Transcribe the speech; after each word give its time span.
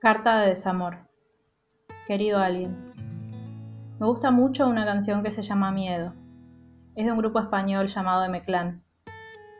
Carta 0.00 0.38
de 0.38 0.48
desamor. 0.48 0.96
Querido 2.06 2.38
alguien, 2.38 2.94
me 3.98 4.06
gusta 4.06 4.30
mucho 4.30 4.66
una 4.66 4.86
canción 4.86 5.22
que 5.22 5.30
se 5.30 5.42
llama 5.42 5.72
Miedo. 5.72 6.14
Es 6.94 7.04
de 7.04 7.12
un 7.12 7.18
grupo 7.18 7.38
español 7.38 7.86
llamado 7.86 8.24
M-Clan 8.24 8.82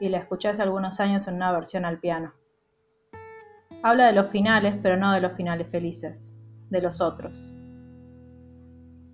y 0.01 0.09
la 0.09 0.17
escuché 0.17 0.49
hace 0.49 0.63
algunos 0.63 0.99
años 0.99 1.29
en 1.29 1.35
una 1.35 1.53
versión 1.53 1.85
al 1.85 2.01
piano. 2.01 2.33
Habla 3.83 4.07
de 4.07 4.15
los 4.15 4.29
finales, 4.29 4.79
pero 4.83 4.97
no 4.97 5.13
de 5.13 5.21
los 5.21 5.37
finales 5.37 5.71
felices, 5.71 6.35
de 6.71 6.81
los 6.81 7.03
otros. 7.03 7.55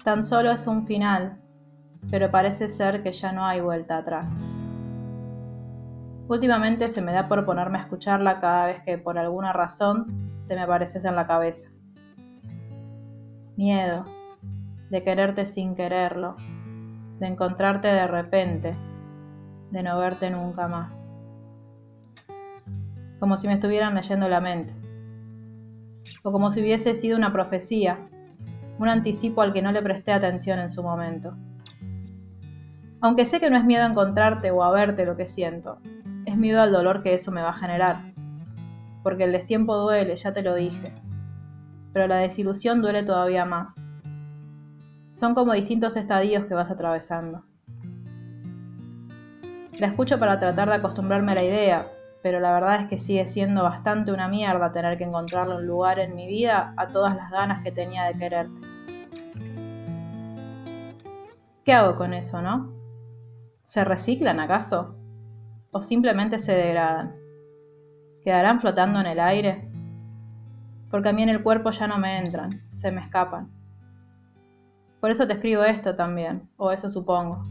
Tan 0.04 0.22
solo 0.22 0.52
es 0.52 0.68
un 0.68 0.84
final, 0.84 1.42
pero 2.08 2.30
parece 2.30 2.68
ser 2.68 3.02
que 3.02 3.10
ya 3.10 3.32
no 3.32 3.44
hay 3.44 3.60
vuelta 3.60 3.98
atrás. 3.98 4.32
Últimamente 6.28 6.88
se 6.88 7.02
me 7.02 7.12
da 7.12 7.26
por 7.26 7.44
ponerme 7.44 7.78
a 7.78 7.80
escucharla 7.80 8.38
cada 8.38 8.66
vez 8.66 8.80
que 8.84 8.96
por 8.96 9.18
alguna 9.18 9.52
razón 9.52 10.35
te 10.46 10.54
me 10.54 10.62
apareces 10.62 11.04
en 11.04 11.16
la 11.16 11.26
cabeza. 11.26 11.70
Miedo, 13.56 14.04
de 14.90 15.02
quererte 15.02 15.46
sin 15.46 15.74
quererlo, 15.74 16.36
de 17.18 17.26
encontrarte 17.26 17.88
de 17.88 18.06
repente, 18.06 18.76
de 19.70 19.82
no 19.82 19.98
verte 19.98 20.30
nunca 20.30 20.68
más. 20.68 21.14
Como 23.18 23.36
si 23.36 23.48
me 23.48 23.54
estuvieran 23.54 23.94
leyendo 23.94 24.28
la 24.28 24.40
mente. 24.40 24.74
O 26.22 26.32
como 26.32 26.50
si 26.50 26.60
hubiese 26.60 26.94
sido 26.94 27.16
una 27.16 27.32
profecía, 27.32 28.08
un 28.78 28.88
anticipo 28.88 29.42
al 29.42 29.52
que 29.52 29.62
no 29.62 29.72
le 29.72 29.82
presté 29.82 30.12
atención 30.12 30.58
en 30.58 30.70
su 30.70 30.82
momento. 30.82 31.34
Aunque 33.00 33.24
sé 33.24 33.40
que 33.40 33.50
no 33.50 33.56
es 33.56 33.64
miedo 33.64 33.84
a 33.84 33.88
encontrarte 33.88 34.50
o 34.50 34.62
a 34.62 34.70
verte 34.70 35.06
lo 35.06 35.16
que 35.16 35.26
siento, 35.26 35.78
es 36.26 36.36
miedo 36.36 36.60
al 36.60 36.72
dolor 36.72 37.02
que 37.02 37.14
eso 37.14 37.32
me 37.32 37.42
va 37.42 37.50
a 37.50 37.54
generar 37.54 38.15
porque 39.06 39.22
el 39.22 39.30
destiempo 39.30 39.76
duele, 39.76 40.16
ya 40.16 40.32
te 40.32 40.42
lo 40.42 40.56
dije, 40.56 40.92
pero 41.92 42.08
la 42.08 42.16
desilusión 42.16 42.82
duele 42.82 43.04
todavía 43.04 43.44
más. 43.44 43.80
Son 45.12 45.32
como 45.32 45.52
distintos 45.52 45.96
estadios 45.96 46.46
que 46.46 46.54
vas 46.54 46.72
atravesando. 46.72 47.44
La 49.78 49.86
escucho 49.86 50.18
para 50.18 50.40
tratar 50.40 50.70
de 50.70 50.74
acostumbrarme 50.74 51.30
a 51.30 51.34
la 51.36 51.44
idea, 51.44 51.86
pero 52.20 52.40
la 52.40 52.52
verdad 52.52 52.80
es 52.80 52.88
que 52.88 52.98
sigue 52.98 53.26
siendo 53.26 53.62
bastante 53.62 54.10
una 54.10 54.26
mierda 54.26 54.72
tener 54.72 54.98
que 54.98 55.04
encontrarle 55.04 55.54
un 55.54 55.68
lugar 55.68 56.00
en 56.00 56.16
mi 56.16 56.26
vida 56.26 56.74
a 56.76 56.88
todas 56.88 57.14
las 57.14 57.30
ganas 57.30 57.62
que 57.62 57.70
tenía 57.70 58.06
de 58.06 58.18
quererte. 58.18 58.60
¿Qué 61.64 61.72
hago 61.72 61.94
con 61.94 62.12
eso, 62.12 62.42
no? 62.42 62.72
¿Se 63.62 63.84
reciclan 63.84 64.40
acaso? 64.40 64.96
¿O 65.70 65.80
simplemente 65.80 66.40
se 66.40 66.56
degradan? 66.56 67.25
¿Quedarán 68.26 68.58
flotando 68.58 68.98
en 68.98 69.06
el 69.06 69.20
aire? 69.20 69.70
Porque 70.90 71.10
a 71.10 71.12
mí 71.12 71.22
en 71.22 71.28
el 71.28 71.44
cuerpo 71.44 71.70
ya 71.70 71.86
no 71.86 71.96
me 71.96 72.18
entran, 72.18 72.60
se 72.72 72.90
me 72.90 73.00
escapan. 73.00 73.52
Por 75.00 75.12
eso 75.12 75.28
te 75.28 75.34
escribo 75.34 75.62
esto 75.62 75.94
también, 75.94 76.50
o 76.56 76.72
eso 76.72 76.90
supongo. 76.90 77.46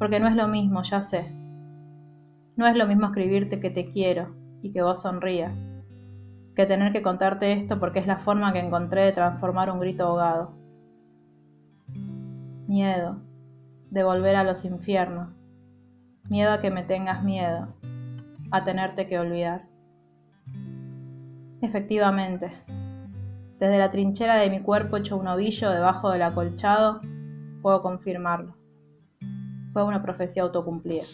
Porque 0.00 0.18
no 0.18 0.26
es 0.26 0.34
lo 0.34 0.48
mismo, 0.48 0.82
ya 0.82 1.00
sé. 1.00 1.32
No 2.56 2.66
es 2.66 2.74
lo 2.74 2.88
mismo 2.88 3.06
escribirte 3.06 3.60
que 3.60 3.70
te 3.70 3.88
quiero 3.88 4.34
y 4.62 4.72
que 4.72 4.82
vos 4.82 5.02
sonrías, 5.02 5.72
que 6.56 6.66
tener 6.66 6.92
que 6.92 7.02
contarte 7.02 7.52
esto 7.52 7.78
porque 7.78 8.00
es 8.00 8.08
la 8.08 8.18
forma 8.18 8.52
que 8.52 8.58
encontré 8.58 9.04
de 9.04 9.12
transformar 9.12 9.70
un 9.70 9.78
grito 9.78 10.06
ahogado. 10.06 10.56
Miedo, 12.66 13.22
de 13.92 14.02
volver 14.02 14.34
a 14.34 14.42
los 14.42 14.64
infiernos. 14.64 15.48
Miedo 16.28 16.50
a 16.50 16.60
que 16.60 16.72
me 16.72 16.82
tengas 16.82 17.22
miedo, 17.22 17.68
a 18.52 18.62
tenerte 18.62 19.08
que 19.08 19.18
olvidar. 19.18 19.66
Efectivamente, 21.62 22.52
desde 23.58 23.78
la 23.78 23.90
trinchera 23.90 24.36
de 24.36 24.50
mi 24.50 24.60
cuerpo 24.60 24.98
hecho 24.98 25.16
un 25.16 25.26
ovillo 25.26 25.70
debajo 25.70 26.10
del 26.10 26.22
acolchado, 26.22 27.00
puedo 27.62 27.80
confirmarlo. 27.80 28.56
Fue 29.72 29.84
una 29.84 30.02
profecía 30.02 30.42
autocumplida. 30.42 31.04